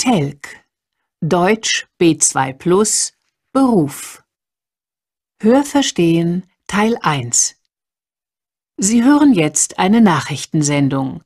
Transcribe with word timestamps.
Telk 0.00 0.64
Deutsch 1.20 1.88
B2 2.00 2.52
Plus 2.52 3.14
Beruf 3.52 4.22
Hörverstehen 5.42 6.44
Teil 6.68 6.96
1 7.02 7.56
Sie 8.76 9.02
hören 9.02 9.32
jetzt 9.32 9.80
eine 9.80 10.00
Nachrichtensendung. 10.00 11.24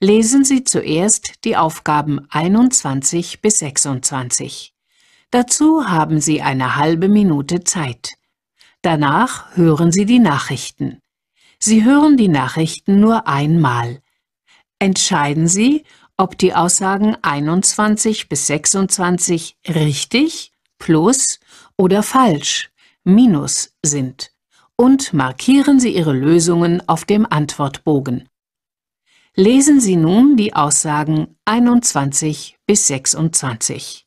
Lesen 0.00 0.44
Sie 0.44 0.64
zuerst 0.64 1.44
die 1.44 1.58
Aufgaben 1.58 2.26
21 2.30 3.42
bis 3.42 3.58
26. 3.58 4.74
Dazu 5.30 5.86
haben 5.86 6.22
Sie 6.22 6.40
eine 6.40 6.76
halbe 6.76 7.10
Minute 7.10 7.64
Zeit. 7.64 8.14
Danach 8.80 9.54
hören 9.58 9.92
Sie 9.92 10.06
die 10.06 10.20
Nachrichten. 10.20 11.02
Sie 11.58 11.84
hören 11.84 12.16
die 12.16 12.28
Nachrichten 12.28 12.98
nur 12.98 13.28
einmal. 13.28 14.00
Entscheiden 14.78 15.46
Sie, 15.48 15.84
ob 16.20 16.36
die 16.36 16.54
Aussagen 16.54 17.16
21 17.22 18.28
bis 18.28 18.46
26 18.46 19.56
richtig, 19.68 20.52
plus 20.78 21.40
oder 21.78 22.02
falsch, 22.02 22.70
minus 23.04 23.72
sind 23.82 24.30
und 24.76 25.14
markieren 25.14 25.80
Sie 25.80 25.96
Ihre 25.96 26.12
Lösungen 26.12 26.86
auf 26.86 27.06
dem 27.06 27.24
Antwortbogen. 27.24 28.28
Lesen 29.34 29.80
Sie 29.80 29.96
nun 29.96 30.36
die 30.36 30.54
Aussagen 30.54 31.38
21 31.46 32.58
bis 32.66 32.86
26. 32.88 34.06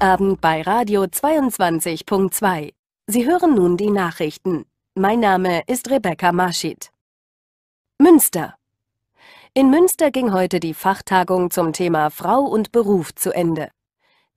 Abend 0.00 0.40
bei 0.40 0.62
Radio 0.62 1.02
22.2. 1.02 2.72
Sie 3.06 3.26
hören 3.26 3.54
nun 3.54 3.76
die 3.76 3.90
Nachrichten. 3.90 4.64
Mein 4.94 5.20
Name 5.20 5.60
ist 5.66 5.90
Rebecca 5.90 6.32
Maschid. 6.32 6.90
Münster. 7.98 8.54
In 9.52 9.68
Münster 9.68 10.10
ging 10.10 10.32
heute 10.32 10.58
die 10.58 10.72
Fachtagung 10.72 11.50
zum 11.50 11.74
Thema 11.74 12.08
Frau 12.08 12.40
und 12.40 12.72
Beruf 12.72 13.14
zu 13.14 13.30
Ende. 13.30 13.68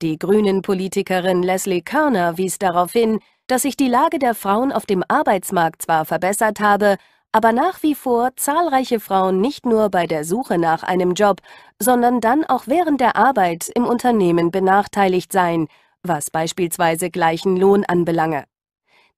Die 0.02 0.20
Grünen-Politikerin 0.20 1.44
Leslie 1.44 1.82
Körner 1.82 2.38
wies 2.38 2.60
darauf 2.60 2.92
hin, 2.92 3.20
dass 3.48 3.62
sich 3.62 3.78
die 3.78 3.88
Lage 3.88 4.20
der 4.20 4.36
Frauen 4.36 4.74
auf 4.74 4.86
dem 4.86 5.02
Arbeitsmarkt 5.08 5.82
zwar 5.82 6.04
verbessert 6.04 6.60
habe, 6.60 6.98
aber 7.34 7.52
nach 7.52 7.82
wie 7.82 7.96
vor 7.96 8.30
zahlreiche 8.38 9.00
Frauen 9.00 9.42
nicht 9.42 9.66
nur 9.66 9.90
bei 9.90 10.06
der 10.06 10.24
Suche 10.24 10.60
nach 10.60 10.84
einem 10.84 11.16
Job, 11.16 11.42
sondern 11.80 12.22
dann 12.22 12.46
auch 12.46 12.68
während 12.68 13.02
der 13.02 13.18
Arbeit 13.18 13.70
im 13.74 13.86
Unternehmen 13.86 14.52
benachteiligt 14.52 15.34
seien, 15.34 15.68
was 16.04 16.30
beispielsweise 16.30 17.10
gleichen 17.10 17.58
Lohn 17.58 17.84
anbelange. 17.86 18.46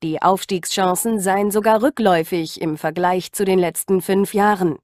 Die 0.01 0.21
Aufstiegschancen 0.21 1.19
seien 1.19 1.51
sogar 1.51 1.83
rückläufig 1.83 2.61
im 2.61 2.77
Vergleich 2.77 3.33
zu 3.33 3.43
den 3.43 3.59
letzten 3.59 4.01
fünf 4.01 4.33
Jahren. 4.33 4.77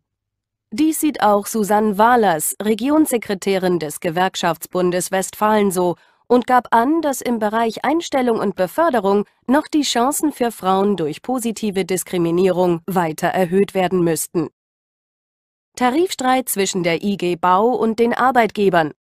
Dies 0.71 0.99
sieht 0.99 1.21
auch 1.21 1.47
Susanne 1.47 1.97
Wahlers, 1.97 2.55
Regionssekretärin 2.61 3.79
des 3.79 4.01
Gewerkschaftsbundes 4.01 5.11
Westfalen 5.11 5.71
so 5.71 5.95
und 6.31 6.47
gab 6.47 6.73
an, 6.73 7.01
dass 7.01 7.19
im 7.19 7.39
Bereich 7.39 7.83
Einstellung 7.83 8.39
und 8.39 8.55
Beförderung 8.55 9.25
noch 9.47 9.67
die 9.67 9.81
Chancen 9.81 10.31
für 10.31 10.49
Frauen 10.51 10.95
durch 10.95 11.21
positive 11.21 11.83
Diskriminierung 11.83 12.79
weiter 12.87 13.27
erhöht 13.27 13.73
werden 13.73 14.01
müssten. 14.01 14.47
Tarifstreit 15.75 16.47
zwischen 16.47 16.83
der 16.83 17.03
IG 17.03 17.35
Bau 17.35 17.71
und 17.71 17.99
den 17.99 18.13
Arbeitgebern. 18.13 18.93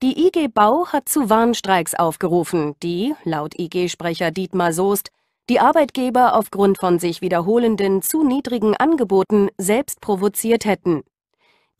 Die 0.00 0.26
IG 0.28 0.46
Bau 0.46 0.86
hat 0.86 1.08
zu 1.08 1.28
Warnstreiks 1.28 1.96
aufgerufen, 1.96 2.76
die, 2.84 3.16
laut 3.24 3.58
IG-Sprecher 3.58 4.30
Dietmar 4.30 4.72
Soest, 4.72 5.10
die 5.50 5.58
Arbeitgeber 5.58 6.36
aufgrund 6.36 6.78
von 6.78 7.00
sich 7.00 7.20
wiederholenden 7.20 8.00
zu 8.00 8.22
niedrigen 8.22 8.76
Angeboten 8.76 9.48
selbst 9.58 10.00
provoziert 10.00 10.66
hätten. 10.66 11.02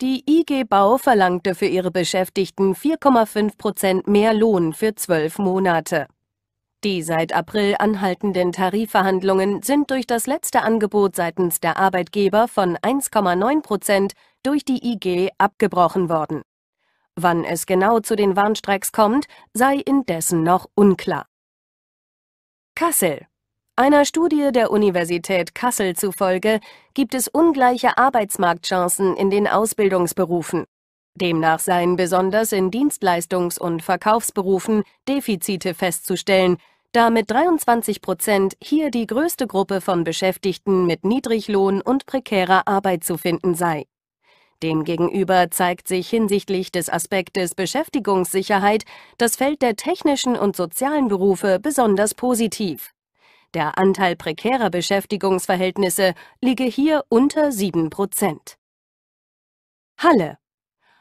Die 0.01 0.25
IG 0.27 0.65
Bau 0.65 0.99
verlangte 0.99 1.55
für 1.55 1.67
ihre 1.67 1.93
Beschäftigten 1.93 2.75
4,5 2.75 3.57
Prozent 3.57 4.09
mehr 4.09 4.35
Lohn 4.35 4.73
für 4.73 4.97
zwölf 4.97 5.39
Monate. 5.39 6.09
Die 6.83 7.01
seit 7.01 7.33
April 7.33 7.77
anhaltenden 7.79 8.51
Tarifverhandlungen 8.51 9.63
sind 9.63 9.93
durch 9.93 10.07
das 10.09 10.27
letzte 10.27 10.63
Angebot 10.63 11.15
seitens 11.15 11.61
der 11.61 11.77
Arbeitgeber 11.77 12.49
von 12.49 12.77
1,9 12.79 13.63
Prozent 13.63 14.15
durch 14.43 14.65
die 14.65 14.85
IG 14.85 15.31
abgebrochen 15.39 16.09
worden. 16.09 16.43
Wann 17.15 17.45
es 17.45 17.65
genau 17.65 18.01
zu 18.01 18.17
den 18.17 18.35
Warnstreiks 18.35 18.91
kommt, 18.91 19.27
sei 19.53 19.77
indessen 19.77 20.43
noch 20.43 20.69
unklar. 20.75 21.27
Kassel 22.75 23.29
einer 23.77 24.05
Studie 24.05 24.51
der 24.53 24.71
Universität 24.71 25.53
Kassel 25.53 25.97
zufolge 25.97 26.61
gibt 26.95 27.13
es 27.13 27.27
ungleiche 27.27 27.99
Arbeitsmarktchancen 27.99 29.17
in 29.17 29.31
den 29.31 29.49
Ausbildungsberufen. 29.49 30.65
Demnach 31.17 31.59
seien 31.59 31.97
besonders 31.97 32.53
in 32.53 32.71
Dienstleistungs- 32.71 33.59
und 33.59 33.83
Verkaufsberufen 33.83 34.85
Defizite 35.09 35.75
festzustellen, 35.75 36.59
da 36.93 37.11
mit 37.11 37.29
23 37.33 38.01
Prozent 38.01 38.57
hier 38.63 38.93
die 38.93 39.09
größte 39.09 39.49
Gruppe 39.49 39.81
von 39.81 40.05
Beschäftigten 40.05 40.87
mit 40.87 41.05
Niedriglohn 41.05 41.81
und 41.81 42.07
prekärer 42.07 42.69
Arbeit 42.69 43.03
zu 43.03 43.19
finden 43.19 43.57
sei. 43.57 43.87
Demgegenüber 44.63 45.51
zeigt 45.51 45.89
sich 45.89 46.09
hinsichtlich 46.09 46.71
des 46.71 46.89
Aspektes 46.89 47.57
Beschäftigungssicherheit 47.57 48.85
das 49.19 49.35
Feld 49.35 49.63
der 49.63 49.75
technischen 49.75 50.37
und 50.37 50.55
sozialen 50.55 51.09
Berufe 51.09 51.59
besonders 51.59 52.15
positiv. 52.15 52.94
Der 53.55 53.79
Anteil 53.79 54.17
prekärer 54.17 54.69
Beschäftigungsverhältnisse 54.69 56.15
liege 56.41 56.65
hier 56.65 57.05
unter 57.09 57.53
7 57.53 57.89
Prozent. 57.89 58.57
Halle 59.97 60.39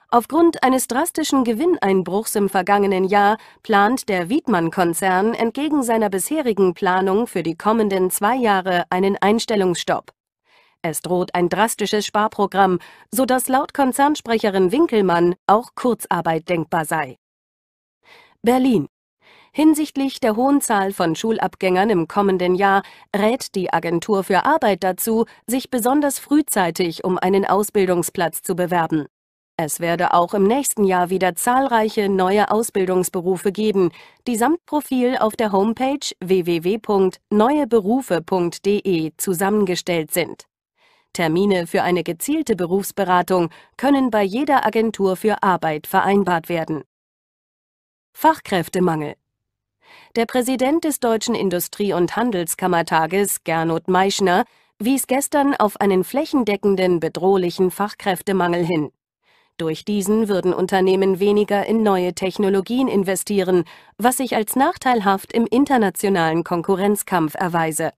Aufgrund 0.09 0.61
eines 0.61 0.85
drastischen 0.85 1.45
Gewinneinbruchs 1.45 2.35
im 2.35 2.49
vergangenen 2.49 3.05
Jahr 3.05 3.39
plant 3.63 4.07
der 4.07 4.29
Wiedmann-Konzern 4.29 5.33
entgegen 5.33 5.81
seiner 5.81 6.11
bisherigen 6.11 6.75
Planung 6.75 7.25
für 7.25 7.41
die 7.41 7.55
kommenden 7.55 8.11
zwei 8.11 8.35
Jahre 8.35 8.83
einen 8.91 9.17
Einstellungsstopp. 9.19 10.11
Es 10.83 11.01
droht 11.01 11.33
ein 11.33 11.49
drastisches 11.49 12.05
Sparprogramm, 12.05 12.77
sodass 13.09 13.47
laut 13.47 13.73
Konzernsprecherin 13.73 14.71
Winkelmann 14.71 15.33
auch 15.47 15.69
Kurzarbeit 15.73 16.47
denkbar 16.49 16.85
sei. 16.85 17.17
Berlin 18.43 18.89
Hinsichtlich 19.55 20.19
der 20.19 20.35
hohen 20.35 20.61
Zahl 20.61 20.93
von 20.93 21.15
Schulabgängern 21.15 21.91
im 21.91 22.07
kommenden 22.07 22.55
Jahr 22.55 22.81
rät 23.15 23.53
die 23.53 23.71
Agentur 23.71 24.23
für 24.23 24.45
Arbeit 24.45 24.83
dazu, 24.83 25.25
sich 25.45 25.69
besonders 25.69 26.17
frühzeitig 26.17 27.03
um 27.03 27.19
einen 27.19 27.45
Ausbildungsplatz 27.45 28.41
zu 28.41 28.55
bewerben. 28.55 29.05
Es 29.55 29.79
werde 29.79 30.15
auch 30.15 30.33
im 30.33 30.47
nächsten 30.47 30.85
Jahr 30.85 31.11
wieder 31.11 31.35
zahlreiche 31.35 32.09
neue 32.09 32.49
Ausbildungsberufe 32.49 33.51
geben, 33.51 33.91
die 34.25 34.37
samt 34.37 34.65
Profil 34.65 35.17
auf 35.19 35.35
der 35.35 35.51
Homepage 35.51 35.99
www.neueberufe.de 36.19 39.11
zusammengestellt 39.17 40.11
sind. 40.11 40.45
Termine 41.13 41.67
für 41.67 41.83
eine 41.83 42.03
gezielte 42.03 42.55
Berufsberatung 42.55 43.51
können 43.77 44.09
bei 44.09 44.23
jeder 44.23 44.65
Agentur 44.65 45.15
für 45.15 45.43
Arbeit 45.43 45.85
vereinbart 45.85 46.49
werden. 46.49 46.83
Fachkräftemangel 48.13 49.13
der 50.15 50.25
Präsident 50.25 50.83
des 50.83 50.99
Deutschen 50.99 51.35
Industrie- 51.35 51.93
und 51.93 52.15
Handelskammertages, 52.15 53.43
Gernot 53.43 53.87
Meischner, 53.87 54.45
wies 54.79 55.07
gestern 55.07 55.55
auf 55.55 55.79
einen 55.79 56.03
flächendeckenden 56.03 56.99
bedrohlichen 56.99 57.71
Fachkräftemangel 57.71 58.65
hin. 58.65 58.91
Durch 59.57 59.85
diesen 59.85 60.29
würden 60.29 60.53
Unternehmen 60.53 61.19
weniger 61.19 61.65
in 61.65 61.83
neue 61.83 62.13
Technologien 62.13 62.87
investieren, 62.87 63.65
was 63.97 64.17
sich 64.17 64.35
als 64.35 64.55
nachteilhaft 64.55 65.31
im 65.31 65.45
internationalen 65.45 66.43
Konkurrenzkampf 66.43 67.35
erweise. 67.35 67.91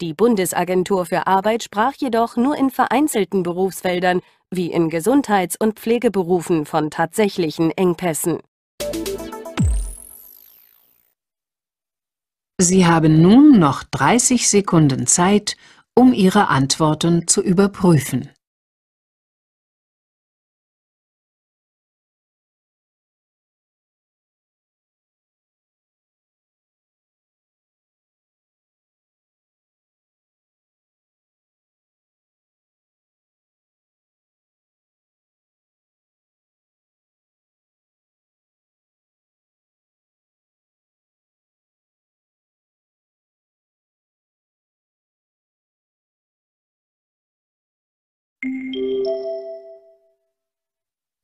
Die 0.00 0.14
Bundesagentur 0.14 1.06
für 1.06 1.26
Arbeit 1.26 1.62
sprach 1.62 1.94
jedoch 1.94 2.36
nur 2.36 2.56
in 2.56 2.70
vereinzelten 2.70 3.42
Berufsfeldern 3.42 4.20
wie 4.50 4.72
in 4.72 4.88
Gesundheits- 4.88 5.56
und 5.56 5.78
Pflegeberufen 5.78 6.66
von 6.66 6.90
tatsächlichen 6.90 7.70
Engpässen. 7.70 8.40
Sie 12.62 12.86
haben 12.86 13.22
nun 13.22 13.58
noch 13.58 13.84
30 13.84 14.46
Sekunden 14.46 15.06
Zeit, 15.06 15.56
um 15.94 16.12
Ihre 16.12 16.48
Antworten 16.48 17.26
zu 17.26 17.42
überprüfen. 17.42 18.28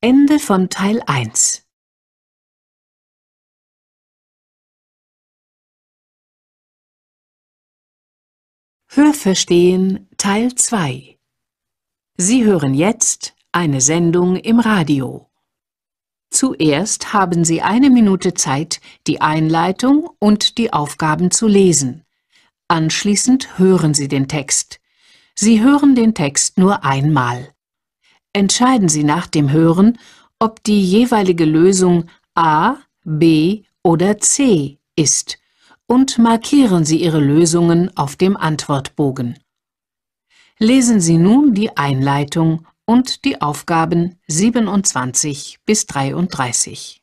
Ende 0.08 0.38
von 0.38 0.68
Teil 0.68 1.02
1 1.04 1.66
Hörverstehen 8.86 10.08
Teil 10.16 10.54
2 10.54 11.18
Sie 12.18 12.44
hören 12.44 12.74
jetzt 12.74 13.34
eine 13.50 13.80
Sendung 13.80 14.36
im 14.36 14.60
Radio. 14.60 15.28
Zuerst 16.30 17.12
haben 17.12 17.44
Sie 17.44 17.62
eine 17.62 17.90
Minute 17.90 18.32
Zeit, 18.34 18.80
die 19.08 19.20
Einleitung 19.20 20.08
und 20.20 20.56
die 20.58 20.72
Aufgaben 20.72 21.32
zu 21.32 21.48
lesen. 21.48 22.04
Anschließend 22.68 23.58
hören 23.58 23.92
Sie 23.92 24.06
den 24.06 24.28
Text. 24.28 24.78
Sie 25.34 25.60
hören 25.64 25.96
den 25.96 26.14
Text 26.14 26.58
nur 26.58 26.84
einmal. 26.84 27.55
Entscheiden 28.36 28.90
Sie 28.90 29.02
nach 29.02 29.26
dem 29.26 29.50
Hören, 29.50 29.98
ob 30.38 30.62
die 30.62 30.84
jeweilige 30.84 31.46
Lösung 31.46 32.10
A, 32.34 32.76
B 33.02 33.62
oder 33.82 34.18
C 34.18 34.76
ist 34.94 35.38
und 35.86 36.18
markieren 36.18 36.84
Sie 36.84 36.98
Ihre 37.02 37.18
Lösungen 37.18 37.96
auf 37.96 38.16
dem 38.16 38.36
Antwortbogen. 38.36 39.38
Lesen 40.58 41.00
Sie 41.00 41.16
nun 41.16 41.54
die 41.54 41.78
Einleitung 41.78 42.66
und 42.84 43.24
die 43.24 43.40
Aufgaben 43.40 44.20
27 44.28 45.60
bis 45.64 45.86
33. 45.86 47.02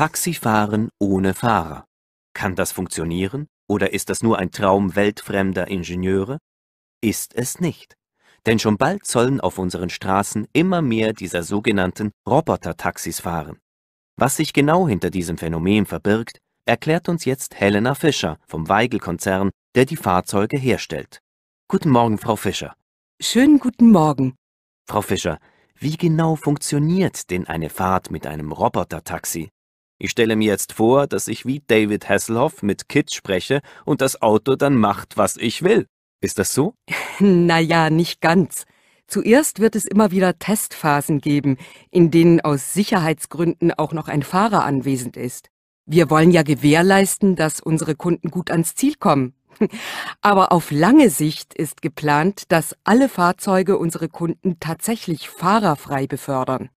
Taxifahren 0.00 0.88
ohne 0.98 1.34
Fahrer. 1.34 1.84
Kann 2.32 2.54
das 2.54 2.72
funktionieren? 2.72 3.48
Oder 3.68 3.92
ist 3.92 4.08
das 4.08 4.22
nur 4.22 4.38
ein 4.38 4.50
Traum 4.50 4.96
weltfremder 4.96 5.68
Ingenieure? 5.68 6.38
Ist 7.02 7.34
es 7.34 7.60
nicht. 7.60 7.96
Denn 8.46 8.58
schon 8.58 8.78
bald 8.78 9.04
sollen 9.04 9.42
auf 9.42 9.58
unseren 9.58 9.90
Straßen 9.90 10.48
immer 10.54 10.80
mehr 10.80 11.12
dieser 11.12 11.42
sogenannten 11.42 12.12
Roboter-Taxis 12.26 13.20
fahren. 13.20 13.58
Was 14.16 14.36
sich 14.36 14.54
genau 14.54 14.88
hinter 14.88 15.10
diesem 15.10 15.36
Phänomen 15.36 15.84
verbirgt, 15.84 16.38
erklärt 16.70 17.08
uns 17.08 17.24
jetzt 17.24 17.56
Helena 17.56 17.96
Fischer 17.96 18.38
vom 18.46 18.68
Weigel-Konzern, 18.68 19.50
der 19.74 19.86
die 19.86 19.96
Fahrzeuge 19.96 20.56
herstellt. 20.56 21.18
Guten 21.66 21.90
Morgen, 21.90 22.16
Frau 22.16 22.36
Fischer. 22.36 22.74
Schönen 23.20 23.58
guten 23.58 23.90
Morgen. 23.90 24.36
Frau 24.88 25.02
Fischer, 25.02 25.38
wie 25.74 25.96
genau 25.96 26.36
funktioniert 26.36 27.28
denn 27.32 27.48
eine 27.48 27.70
Fahrt 27.70 28.12
mit 28.12 28.24
einem 28.24 28.52
Roboter-Taxi? 28.52 29.50
Ich 29.98 30.12
stelle 30.12 30.36
mir 30.36 30.46
jetzt 30.46 30.72
vor, 30.72 31.08
dass 31.08 31.26
ich 31.26 31.44
wie 31.44 31.60
David 31.66 32.08
Hasselhoff 32.08 32.62
mit 32.62 32.88
Kit 32.88 33.12
spreche 33.12 33.62
und 33.84 34.00
das 34.00 34.22
Auto 34.22 34.54
dann 34.54 34.76
macht, 34.76 35.16
was 35.16 35.36
ich 35.36 35.62
will. 35.62 35.86
Ist 36.22 36.38
das 36.38 36.54
so? 36.54 36.74
Naja, 37.18 37.90
nicht 37.90 38.20
ganz. 38.20 38.64
Zuerst 39.08 39.58
wird 39.58 39.74
es 39.74 39.84
immer 39.84 40.12
wieder 40.12 40.38
Testphasen 40.38 41.20
geben, 41.20 41.58
in 41.90 42.12
denen 42.12 42.40
aus 42.40 42.72
Sicherheitsgründen 42.72 43.72
auch 43.72 43.92
noch 43.92 44.06
ein 44.06 44.22
Fahrer 44.22 44.64
anwesend 44.64 45.16
ist. 45.16 45.50
Wir 45.92 46.08
wollen 46.08 46.30
ja 46.30 46.44
gewährleisten, 46.44 47.34
dass 47.34 47.58
unsere 47.58 47.96
Kunden 47.96 48.30
gut 48.30 48.52
ans 48.52 48.76
Ziel 48.76 48.94
kommen. 48.94 49.34
Aber 50.20 50.52
auf 50.52 50.70
lange 50.70 51.10
Sicht 51.10 51.52
ist 51.52 51.82
geplant, 51.82 52.44
dass 52.52 52.76
alle 52.84 53.08
Fahrzeuge 53.08 53.76
unsere 53.76 54.08
Kunden 54.08 54.60
tatsächlich 54.60 55.28
fahrerfrei 55.28 56.06
befördern. 56.06 56.70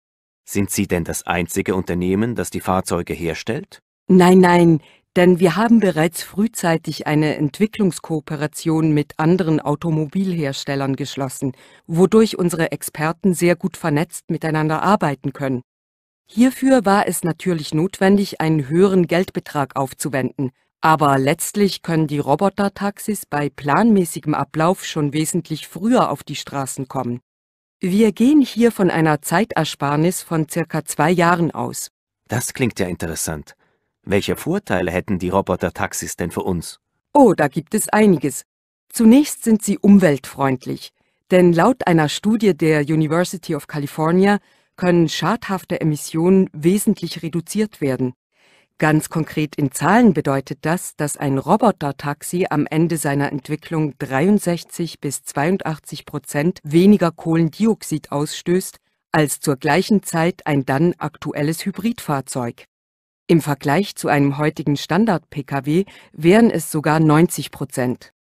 Sind 0.45 0.71
Sie 0.71 0.87
denn 0.87 1.03
das 1.03 1.27
einzige 1.27 1.75
Unternehmen, 1.75 2.37
das 2.37 2.51
die 2.51 2.61
Fahrzeuge 2.61 3.13
herstellt? 3.13 3.81
Nein, 4.07 4.39
nein, 4.39 4.81
denn 5.17 5.41
wir 5.41 5.57
haben 5.57 5.81
bereits 5.81 6.23
frühzeitig 6.23 7.09
eine 7.09 7.35
Entwicklungskooperation 7.35 8.93
mit 8.93 9.15
anderen 9.17 9.59
Automobilherstellern 9.59 10.95
geschlossen, 10.95 11.51
wodurch 11.89 12.39
unsere 12.39 12.71
Experten 12.71 13.35
sehr 13.35 13.57
gut 13.57 13.77
vernetzt 13.77 14.31
miteinander 14.31 14.85
arbeiten 14.85 15.33
können. 15.33 15.63
Hierfür 16.33 16.85
war 16.85 17.09
es 17.09 17.25
natürlich 17.25 17.75
notwendig, 17.75 18.41
einen 18.41 18.69
höheren 18.69 19.09
Geldbetrag 19.09 19.75
aufzuwenden, 19.75 20.53
aber 20.81 21.19
letztlich 21.19 21.83
können 21.83 22.07
die 22.07 22.21
Robotertaxis 22.21 23.27
bei 23.27 23.51
planmäßigem 23.51 24.35
Ablauf 24.35 24.85
schon 24.85 25.13
wesentlich 25.13 25.67
früher 25.67 26.09
auf 26.09 26.23
die 26.23 26.37
Straßen 26.37 26.87
kommen. 26.87 27.19
Wir 27.81 28.13
gehen 28.13 28.43
hier 28.43 28.71
von 28.71 28.91
einer 28.91 29.23
Zeitersparnis 29.23 30.23
von 30.23 30.49
circa 30.49 30.85
zwei 30.85 31.11
Jahren 31.11 31.51
aus. 31.51 31.91
Das 32.29 32.55
klingt 32.55 32.79
ja 32.79 32.87
interessant. 32.87 33.57
Welche 34.05 34.37
Vorteile 34.37 34.93
hätten 34.93 35.19
die 35.19 35.31
Roboter-Taxis 35.31 36.15
denn 36.15 36.31
für 36.31 36.43
uns? 36.43 36.79
Oh, 37.13 37.35
da 37.35 37.49
gibt 37.49 37.75
es 37.75 37.89
einiges. 37.89 38.45
Zunächst 38.89 39.43
sind 39.43 39.65
sie 39.65 39.79
umweltfreundlich, 39.79 40.91
denn 41.33 41.53
laut 41.53 41.89
einer 41.89 42.09
Studie 42.09 42.57
der 42.57 42.83
University 42.83 43.57
of 43.57 43.67
California 43.67 44.39
können 44.81 45.11
schadhafte 45.11 45.79
Emissionen 45.83 46.49
wesentlich 46.55 47.23
reduziert 47.23 47.83
werden. 47.83 48.15
Ganz 48.79 49.11
konkret 49.11 49.57
in 49.57 49.73
Zahlen 49.73 50.15
bedeutet 50.15 50.61
das, 50.63 50.97
dass 50.97 51.19
ein 51.19 51.37
Roboter-Taxi 51.37 52.47
am 52.49 52.67
Ende 52.67 52.97
seiner 52.97 53.31
Entwicklung 53.31 53.93
63 53.99 54.99
bis 54.99 55.23
82 55.23 56.07
Prozent 56.07 56.61
weniger 56.63 57.13
Kohlendioxid 57.13 58.11
ausstößt 58.11 58.79
als 59.13 59.41
zur 59.41 59.57
gleichen 59.57 60.03
Zeit 60.03 60.47
ein 60.47 60.65
dann 60.65 60.95
aktuelles 60.97 61.67
Hybridfahrzeug. 61.67 62.65
Im 63.27 63.43
Vergleich 63.43 63.97
zu 63.97 64.09
einem 64.09 64.39
heutigen 64.39 64.79
Standard-Pkw 64.79 65.85
wären 66.13 66.51
es 66.51 66.71
sogar 66.71 67.01
90 67.01 67.51
Prozent. 67.51 68.15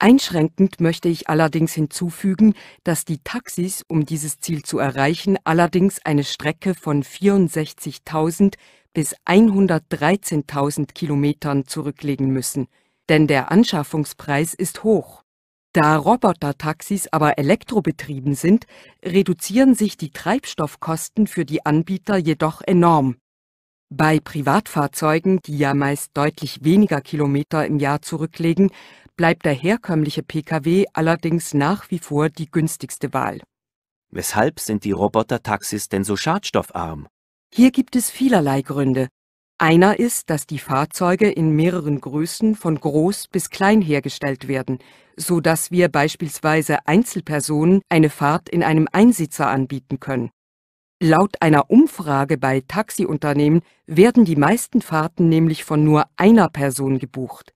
Einschränkend 0.00 0.80
möchte 0.80 1.08
ich 1.08 1.28
allerdings 1.28 1.72
hinzufügen, 1.72 2.54
dass 2.84 3.04
die 3.04 3.18
Taxis, 3.18 3.84
um 3.88 4.06
dieses 4.06 4.38
Ziel 4.38 4.62
zu 4.62 4.78
erreichen, 4.78 5.38
allerdings 5.42 5.98
eine 6.04 6.22
Strecke 6.22 6.74
von 6.74 7.02
64.000 7.02 8.54
bis 8.94 9.16
113.000 9.26 10.92
Kilometern 10.92 11.66
zurücklegen 11.66 12.28
müssen, 12.28 12.68
denn 13.08 13.26
der 13.26 13.50
Anschaffungspreis 13.50 14.54
ist 14.54 14.84
hoch. 14.84 15.24
Da 15.72 15.96
Robotertaxis 15.96 17.08
aber 17.12 17.38
elektrobetrieben 17.38 18.34
sind, 18.34 18.66
reduzieren 19.04 19.74
sich 19.74 19.96
die 19.96 20.12
Treibstoffkosten 20.12 21.26
für 21.26 21.44
die 21.44 21.66
Anbieter 21.66 22.16
jedoch 22.16 22.62
enorm. 22.62 23.16
Bei 23.90 24.20
Privatfahrzeugen, 24.20 25.40
die 25.46 25.56
ja 25.56 25.72
meist 25.72 26.10
deutlich 26.12 26.62
weniger 26.62 27.00
Kilometer 27.00 27.66
im 27.66 27.78
Jahr 27.78 28.02
zurücklegen, 28.02 28.70
bleibt 29.16 29.46
der 29.46 29.54
herkömmliche 29.54 30.22
Pkw 30.22 30.84
allerdings 30.92 31.54
nach 31.54 31.90
wie 31.90 31.98
vor 31.98 32.28
die 32.28 32.50
günstigste 32.50 33.14
Wahl. 33.14 33.40
Weshalb 34.10 34.60
sind 34.60 34.84
die 34.84 34.92
Robotertaxis 34.92 35.88
denn 35.88 36.04
so 36.04 36.16
schadstoffarm? 36.16 37.08
Hier 37.52 37.70
gibt 37.70 37.96
es 37.96 38.10
vielerlei 38.10 38.60
Gründe. 38.60 39.08
Einer 39.56 39.98
ist, 39.98 40.28
dass 40.28 40.46
die 40.46 40.58
Fahrzeuge 40.58 41.30
in 41.30 41.56
mehreren 41.56 42.00
Größen 42.00 42.56
von 42.56 42.78
groß 42.78 43.28
bis 43.28 43.48
klein 43.48 43.80
hergestellt 43.80 44.48
werden, 44.48 44.78
so 45.16 45.40
dass 45.40 45.70
wir 45.70 45.88
beispielsweise 45.88 46.86
Einzelpersonen 46.86 47.80
eine 47.88 48.10
Fahrt 48.10 48.50
in 48.50 48.62
einem 48.62 48.86
Einsitzer 48.92 49.48
anbieten 49.48 49.98
können. 49.98 50.30
Laut 51.00 51.40
einer 51.40 51.70
Umfrage 51.70 52.38
bei 52.38 52.60
Taxiunternehmen 52.66 53.62
werden 53.86 54.24
die 54.24 54.34
meisten 54.34 54.82
Fahrten 54.82 55.28
nämlich 55.28 55.62
von 55.62 55.84
nur 55.84 56.06
einer 56.16 56.48
Person 56.48 56.98
gebucht. 56.98 57.54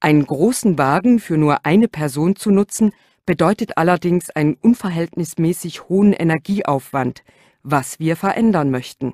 Einen 0.00 0.24
großen 0.24 0.78
Wagen 0.78 1.18
für 1.18 1.36
nur 1.36 1.66
eine 1.66 1.88
Person 1.88 2.34
zu 2.34 2.50
nutzen, 2.50 2.92
bedeutet 3.26 3.76
allerdings 3.76 4.30
einen 4.30 4.54
unverhältnismäßig 4.54 5.90
hohen 5.90 6.14
Energieaufwand, 6.14 7.24
was 7.62 7.98
wir 7.98 8.16
verändern 8.16 8.70
möchten. 8.70 9.12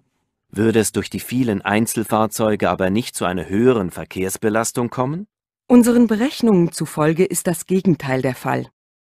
Würde 0.50 0.78
es 0.78 0.92
durch 0.92 1.10
die 1.10 1.18
vielen 1.18 1.60
Einzelfahrzeuge 1.60 2.70
aber 2.70 2.90
nicht 2.90 3.16
zu 3.16 3.24
einer 3.24 3.48
höheren 3.48 3.90
Verkehrsbelastung 3.90 4.88
kommen? 4.88 5.26
Unseren 5.66 6.06
Berechnungen 6.06 6.70
zufolge 6.70 7.24
ist 7.24 7.48
das 7.48 7.66
Gegenteil 7.66 8.22
der 8.22 8.36
Fall. 8.36 8.68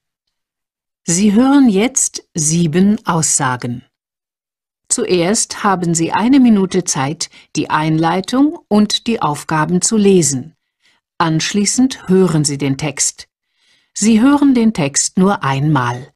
Sie 1.04 1.34
hören 1.34 1.68
jetzt 1.68 2.26
sieben 2.32 3.06
Aussagen. 3.06 3.84
Zuerst 4.88 5.64
haben 5.64 5.94
Sie 5.94 6.12
eine 6.12 6.40
Minute 6.40 6.84
Zeit, 6.84 7.28
die 7.56 7.68
Einleitung 7.68 8.58
und 8.68 9.06
die 9.06 9.20
Aufgaben 9.20 9.82
zu 9.82 9.98
lesen. 9.98 10.56
Anschließend 11.18 12.08
hören 12.08 12.46
Sie 12.46 12.56
den 12.56 12.78
Text. 12.78 13.28
Sie 13.92 14.22
hören 14.22 14.54
den 14.54 14.72
Text 14.72 15.18
nur 15.18 15.44
einmal. 15.44 16.14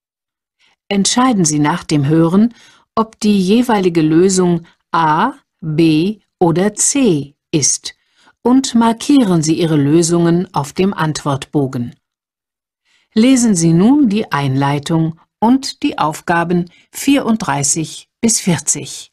Entscheiden 0.92 1.46
Sie 1.46 1.58
nach 1.58 1.84
dem 1.84 2.06
Hören, 2.06 2.52
ob 2.94 3.18
die 3.18 3.40
jeweilige 3.40 4.02
Lösung 4.02 4.66
A, 4.90 5.32
B 5.62 6.18
oder 6.38 6.74
C 6.74 7.34
ist 7.50 7.94
und 8.42 8.74
markieren 8.74 9.40
Sie 9.40 9.54
Ihre 9.54 9.76
Lösungen 9.76 10.54
auf 10.54 10.74
dem 10.74 10.92
Antwortbogen. 10.92 11.94
Lesen 13.14 13.56
Sie 13.56 13.72
nun 13.72 14.10
die 14.10 14.30
Einleitung 14.32 15.18
und 15.40 15.82
die 15.82 15.96
Aufgaben 15.96 16.70
34 16.90 18.10
bis 18.20 18.40
40. 18.40 19.11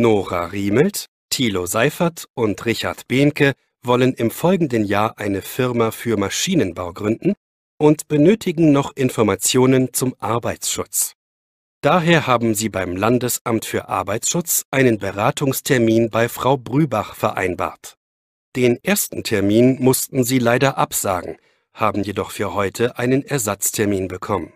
Nora 0.00 0.46
Riemelt, 0.46 1.06
Thilo 1.28 1.66
Seifert 1.66 2.24
und 2.32 2.64
Richard 2.64 3.06
Behnke 3.06 3.52
wollen 3.82 4.14
im 4.14 4.30
folgenden 4.30 4.84
Jahr 4.84 5.18
eine 5.18 5.42
Firma 5.42 5.90
für 5.90 6.16
Maschinenbau 6.16 6.94
gründen 6.94 7.34
und 7.76 8.08
benötigen 8.08 8.72
noch 8.72 8.96
Informationen 8.96 9.92
zum 9.92 10.14
Arbeitsschutz. 10.18 11.12
Daher 11.82 12.26
haben 12.26 12.54
sie 12.54 12.70
beim 12.70 12.96
Landesamt 12.96 13.66
für 13.66 13.90
Arbeitsschutz 13.90 14.64
einen 14.70 14.98
Beratungstermin 14.98 16.08
bei 16.08 16.30
Frau 16.30 16.56
Brübach 16.56 17.14
vereinbart. 17.14 17.96
Den 18.56 18.82
ersten 18.82 19.22
Termin 19.22 19.82
mussten 19.82 20.24
sie 20.24 20.38
leider 20.38 20.78
absagen, 20.78 21.36
haben 21.74 22.02
jedoch 22.04 22.30
für 22.30 22.54
heute 22.54 22.96
einen 22.98 23.22
Ersatztermin 23.22 24.08
bekommen. 24.08 24.54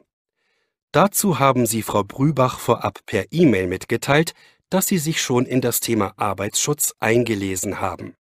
Dazu 0.94 1.40
haben 1.40 1.66
sie 1.66 1.82
Frau 1.82 2.04
Brübach 2.04 2.60
vorab 2.60 3.00
per 3.04 3.24
E-Mail 3.32 3.66
mitgeteilt, 3.66 4.32
dass 4.70 4.86
sie 4.86 4.98
sich 4.98 5.22
schon 5.22 5.46
in 5.46 5.60
das 5.60 5.80
Thema 5.80 6.14
Arbeitsschutz 6.16 6.94
eingelesen 7.00 7.80
haben. 7.80 8.14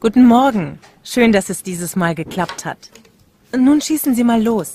Guten 0.00 0.26
Morgen. 0.26 0.78
Schön, 1.02 1.32
dass 1.32 1.48
es 1.48 1.62
dieses 1.62 1.96
Mal 1.96 2.14
geklappt 2.14 2.64
hat. 2.64 2.90
Nun 3.56 3.80
schießen 3.80 4.14
Sie 4.14 4.24
mal 4.24 4.42
los. 4.42 4.74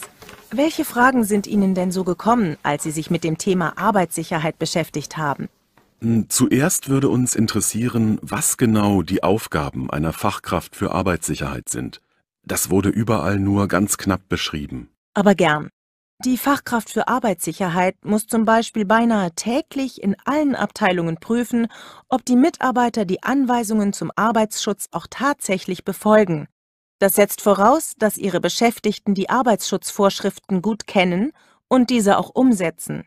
Welche 0.50 0.84
Fragen 0.84 1.24
sind 1.24 1.48
Ihnen 1.48 1.76
denn 1.76 1.92
so 1.92 2.04
gekommen, 2.04 2.58
als 2.64 2.84
Sie 2.84 2.92
sich 2.92 3.12
mit 3.12 3.24
dem 3.24 3.38
Thema 3.38 3.78
Arbeitssicherheit 3.78 4.60
beschäftigt 4.60 5.18
haben? 5.18 5.48
Hm, 6.02 6.30
zuerst 6.30 6.90
würde 6.90 7.10
uns 7.10 7.36
interessieren, 7.36 8.18
was 8.22 8.58
genau 8.58 9.04
die 9.04 9.24
Aufgaben 9.24 9.90
einer 9.90 10.14
Fachkraft 10.14 10.76
für 10.76 10.92
Arbeitssicherheit 10.92 11.70
sind. 11.70 12.02
Das 12.44 12.72
wurde 12.72 12.90
überall 12.90 13.40
nur 13.40 13.68
ganz 13.68 13.98
knapp 13.98 14.28
beschrieben. 14.28 14.90
Aber 15.14 15.36
gern. 15.36 15.70
Die 16.24 16.38
Fachkraft 16.38 16.92
für 16.92 17.08
Arbeitssicherheit 17.08 17.96
muss 18.06 18.28
zum 18.28 18.46
Beispiel 18.46 18.86
beinahe 18.86 19.32
täglich 19.32 20.04
in 20.04 20.16
allen 20.24 20.56
Abteilungen 20.56 21.18
prüfen, 21.18 21.68
ob 22.10 22.24
die 22.26 22.36
Mitarbeiter 22.36 23.06
die 23.06 23.24
Anweisungen 23.24 23.92
zum 23.92 24.12
Arbeitsschutz 24.16 24.88
auch 24.92 25.08
tatsächlich 25.10 25.84
befolgen. 25.84 26.48
Das 27.00 27.16
setzt 27.16 27.42
voraus, 27.42 27.94
dass 27.98 28.18
ihre 28.18 28.40
Beschäftigten 28.40 29.16
die 29.16 29.32
Arbeitsschutzvorschriften 29.32 30.62
gut 30.62 30.86
kennen 30.86 31.32
und 31.68 31.90
diese 31.90 32.20
auch 32.20 32.30
umsetzen. 32.30 33.06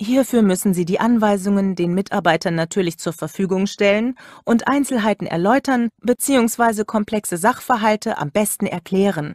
Hierfür 0.00 0.40
müssen 0.40 0.72
sie 0.72 0.86
die 0.86 1.00
Anweisungen 1.00 1.74
den 1.74 1.92
Mitarbeitern 1.92 2.54
natürlich 2.54 2.98
zur 2.98 3.12
Verfügung 3.12 3.66
stellen 3.66 4.14
und 4.46 4.68
Einzelheiten 4.68 5.26
erläutern 5.26 5.90
bzw. 6.00 6.84
komplexe 6.84 7.36
Sachverhalte 7.36 8.16
am 8.16 8.30
besten 8.30 8.66
erklären. 8.66 9.34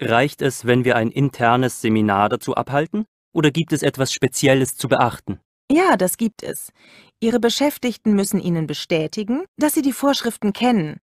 Reicht 0.00 0.42
es, 0.42 0.66
wenn 0.66 0.84
wir 0.84 0.96
ein 0.96 1.10
internes 1.10 1.80
Seminar 1.80 2.28
dazu 2.28 2.54
abhalten? 2.54 3.06
Oder 3.32 3.50
gibt 3.50 3.72
es 3.72 3.82
etwas 3.82 4.12
Spezielles 4.12 4.76
zu 4.76 4.88
beachten? 4.88 5.40
Ja, 5.70 5.96
das 5.96 6.16
gibt 6.18 6.42
es. 6.42 6.70
Ihre 7.18 7.40
Beschäftigten 7.40 8.14
müssen 8.14 8.38
Ihnen 8.38 8.66
bestätigen, 8.66 9.44
dass 9.56 9.74
Sie 9.74 9.82
die 9.82 9.92
Vorschriften 9.92 10.52
kennen. 10.52 11.00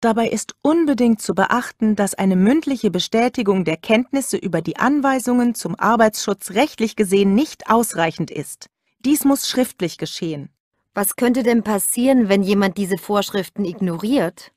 Dabei 0.00 0.28
ist 0.28 0.54
unbedingt 0.62 1.20
zu 1.20 1.34
beachten, 1.34 1.96
dass 1.96 2.14
eine 2.14 2.36
mündliche 2.36 2.90
Bestätigung 2.90 3.64
der 3.64 3.76
Kenntnisse 3.76 4.36
über 4.36 4.60
die 4.62 4.76
Anweisungen 4.76 5.54
zum 5.54 5.74
Arbeitsschutz 5.74 6.52
rechtlich 6.52 6.94
gesehen 6.96 7.34
nicht 7.34 7.68
ausreichend 7.68 8.30
ist. 8.30 8.66
Dies 9.00 9.24
muss 9.24 9.48
schriftlich 9.48 9.98
geschehen. 9.98 10.50
Was 10.94 11.16
könnte 11.16 11.42
denn 11.42 11.64
passieren, 11.64 12.28
wenn 12.28 12.42
jemand 12.42 12.76
diese 12.76 12.98
Vorschriften 12.98 13.64
ignoriert? 13.64 14.52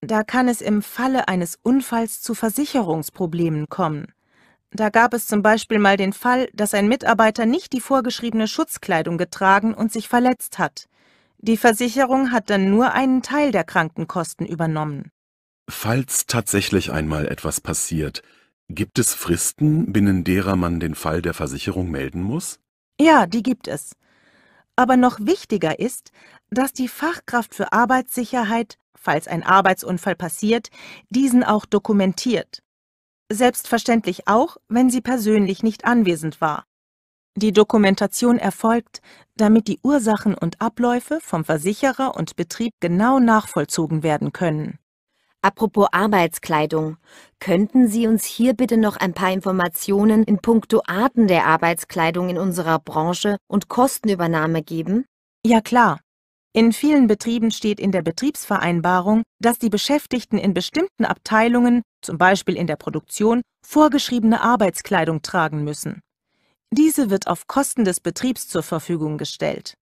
Da 0.00 0.22
kann 0.22 0.48
es 0.48 0.60
im 0.60 0.82
Falle 0.82 1.28
eines 1.28 1.58
Unfalls 1.62 2.20
zu 2.20 2.34
Versicherungsproblemen 2.34 3.68
kommen. 3.68 4.12
Da 4.70 4.90
gab 4.90 5.14
es 5.14 5.26
zum 5.26 5.42
Beispiel 5.42 5.78
mal 5.78 5.96
den 5.96 6.12
Fall, 6.12 6.48
dass 6.52 6.74
ein 6.74 6.88
Mitarbeiter 6.88 7.46
nicht 7.46 7.72
die 7.72 7.80
vorgeschriebene 7.80 8.48
Schutzkleidung 8.48 9.16
getragen 9.16 9.74
und 9.74 9.92
sich 9.92 10.08
verletzt 10.08 10.58
hat. 10.58 10.86
Die 11.38 11.56
Versicherung 11.56 12.32
hat 12.32 12.50
dann 12.50 12.70
nur 12.70 12.92
einen 12.92 13.22
Teil 13.22 13.52
der 13.52 13.64
Krankenkosten 13.64 14.46
übernommen. 14.46 15.10
Falls 15.68 16.26
tatsächlich 16.26 16.92
einmal 16.92 17.26
etwas 17.26 17.60
passiert, 17.60 18.22
gibt 18.68 18.98
es 18.98 19.14
Fristen, 19.14 19.92
binnen 19.92 20.24
derer 20.24 20.56
man 20.56 20.80
den 20.80 20.94
Fall 20.94 21.22
der 21.22 21.34
Versicherung 21.34 21.90
melden 21.90 22.22
muss? 22.22 22.58
Ja, 23.00 23.26
die 23.26 23.42
gibt 23.42 23.68
es. 23.68 23.92
Aber 24.76 24.96
noch 24.96 25.18
wichtiger 25.20 25.78
ist, 25.78 26.10
dass 26.50 26.72
die 26.72 26.88
Fachkraft 26.88 27.54
für 27.54 27.72
Arbeitssicherheit, 27.72 28.78
falls 28.98 29.28
ein 29.28 29.42
Arbeitsunfall 29.42 30.16
passiert, 30.16 30.68
diesen 31.10 31.44
auch 31.44 31.66
dokumentiert. 31.66 32.62
Selbstverständlich 33.30 34.28
auch, 34.28 34.56
wenn 34.68 34.90
sie 34.90 35.00
persönlich 35.00 35.62
nicht 35.62 35.84
anwesend 35.84 36.40
war. 36.40 36.64
Die 37.36 37.52
Dokumentation 37.52 38.38
erfolgt, 38.38 39.02
damit 39.36 39.68
die 39.68 39.78
Ursachen 39.82 40.34
und 40.34 40.60
Abläufe 40.62 41.18
vom 41.20 41.44
Versicherer 41.44 42.16
und 42.16 42.36
Betrieb 42.36 42.72
genau 42.80 43.18
nachvollzogen 43.18 44.02
werden 44.02 44.32
können. 44.32 44.78
Apropos 45.42 45.88
Arbeitskleidung, 45.92 46.96
könnten 47.38 47.88
Sie 47.88 48.06
uns 48.06 48.24
hier 48.24 48.54
bitte 48.54 48.78
noch 48.78 48.96
ein 48.96 49.12
paar 49.12 49.30
Informationen 49.30 50.24
in 50.24 50.38
puncto 50.38 50.82
Arten 50.86 51.28
der 51.28 51.46
Arbeitskleidung 51.46 52.30
in 52.30 52.38
unserer 52.38 52.78
Branche 52.78 53.36
und 53.46 53.68
Kostenübernahme 53.68 54.62
geben? 54.62 55.04
Ja 55.44 55.60
klar. 55.60 56.00
In 56.56 56.72
vielen 56.72 57.06
Betrieben 57.06 57.50
steht 57.50 57.78
in 57.78 57.92
der 57.92 58.00
Betriebsvereinbarung, 58.00 59.24
dass 59.38 59.58
die 59.58 59.68
Beschäftigten 59.68 60.38
in 60.38 60.54
bestimmten 60.54 61.04
Abteilungen, 61.04 61.82
zum 62.00 62.16
Beispiel 62.16 62.56
in 62.56 62.66
der 62.66 62.76
Produktion, 62.76 63.42
vorgeschriebene 63.62 64.40
Arbeitskleidung 64.40 65.20
tragen 65.20 65.64
müssen. 65.64 66.00
Diese 66.70 67.10
wird 67.10 67.26
auf 67.26 67.46
Kosten 67.46 67.84
des 67.84 68.00
Betriebs 68.00 68.48
zur 68.48 68.62
Verfügung 68.62 69.18
gestellt. 69.18 69.74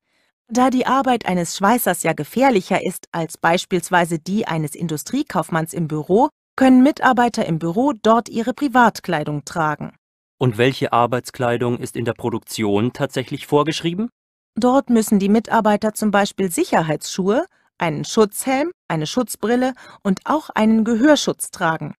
Da 0.49 0.69
die 0.71 0.85
Arbeit 0.85 1.27
eines 1.27 1.57
Schweißers 1.57 2.03
ja 2.03 2.13
gefährlicher 2.13 2.85
ist 2.85 3.07
als 3.13 3.39
beispielsweise 3.39 4.19
die 4.19 4.49
eines 4.49 4.75
Industriekaufmanns 4.75 5.75
im 5.75 5.87
Büro, 5.87 6.29
können 6.57 6.83
Mitarbeiter 6.83 7.47
im 7.47 7.61
Büro 7.61 7.93
dort 8.03 8.29
ihre 8.29 8.53
Privatkleidung 8.53 9.45
tragen. 9.45 9.95
Und 10.39 10.59
welche 10.59 10.93
Arbeitskleidung 10.93 11.79
ist 11.79 11.95
in 11.95 12.05
der 12.05 12.15
Produktion 12.15 12.93
tatsächlich 12.93 13.47
vorgeschrieben? 13.47 14.11
Dort 14.57 14.89
müssen 14.89 15.19
die 15.19 15.29
Mitarbeiter 15.29 15.95
zum 15.95 16.11
Beispiel 16.11 16.51
Sicherheitsschuhe, 16.51 17.47
einen 17.79 18.05
Schutzhelm, 18.05 18.71
eine 18.89 19.07
Schutzbrille 19.07 19.75
und 20.03 20.21
auch 20.25 20.51
einen 20.51 20.85
Gehörschutz 20.85 21.51
tragen. 21.51 21.95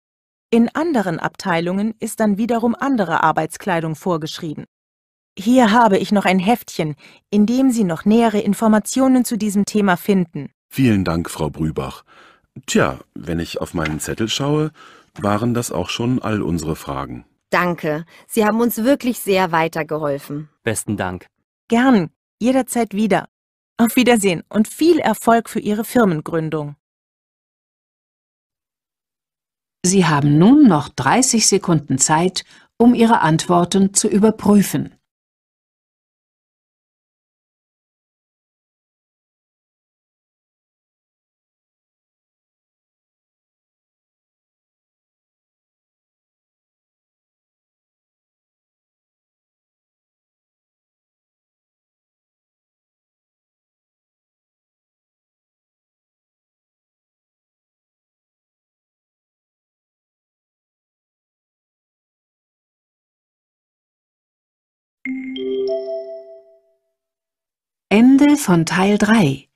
In 0.52 0.74
anderen 0.74 1.20
Abteilungen 1.20 1.96
ist 2.00 2.22
dann 2.22 2.38
wiederum 2.38 2.76
andere 2.76 3.24
Arbeitskleidung 3.24 3.96
vorgeschrieben. 3.96 4.66
Hier 5.38 5.72
habe 5.72 5.98
ich 5.98 6.14
noch 6.14 6.24
ein 6.24 6.40
Heftchen, 6.40 6.96
in 7.30 7.46
dem 7.46 7.72
Sie 7.72 7.84
noch 7.84 8.06
nähere 8.06 8.40
Informationen 8.40 9.26
zu 9.26 9.38
diesem 9.38 9.66
Thema 9.66 9.98
finden. 9.98 10.50
Vielen 10.70 11.04
Dank, 11.04 11.30
Frau 11.30 11.50
Brübach. 11.50 12.04
Tja, 12.68 13.00
wenn 13.16 13.40
ich 13.40 13.60
auf 13.60 13.74
meinen 13.74 14.00
Zettel 14.00 14.30
schaue, 14.30 14.72
waren 15.20 15.54
das 15.54 15.74
auch 15.74 15.90
schon 15.90 16.22
all 16.22 16.42
unsere 16.42 16.78
Fragen. 16.78 17.26
Danke, 17.50 18.06
Sie 18.28 18.46
haben 18.46 18.62
uns 18.62 18.78
wirklich 18.78 19.20
sehr 19.20 19.52
weitergeholfen. 19.52 20.48
Besten 20.64 20.96
Dank. 20.96 21.28
Gern 21.68 22.12
jederzeit 22.46 22.94
wieder. 22.94 23.28
Auf 23.78 23.96
Wiedersehen 23.96 24.44
und 24.50 24.68
viel 24.68 25.00
Erfolg 25.00 25.50
für 25.50 25.60
Ihre 25.60 25.84
Firmengründung. 25.84 26.76
Sie 29.86 30.06
haben 30.06 30.38
nun 30.38 30.68
noch 30.68 30.90
30 30.90 31.46
Sekunden 31.46 31.98
Zeit, 31.98 32.46
um 32.78 32.94
Ihre 32.96 33.20
Antworten 33.22 33.94
zu 33.94 34.08
überprüfen. 34.08 34.96
Ende 67.90 68.38
von 68.38 68.66
Teil 68.66 68.98
3. 68.98 69.48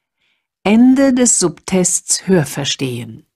Ende 0.63 1.13
des 1.13 1.39
Subtests 1.39 2.27
Hörverstehen. 2.27 3.28